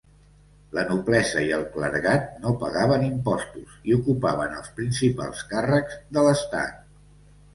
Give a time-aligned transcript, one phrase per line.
[0.77, 6.81] La noblesa i el clergat no pagaven impostos i ocupaven els principals càrrecs de l'Estat.